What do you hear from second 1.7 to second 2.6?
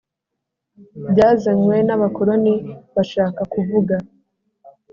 n abakoloni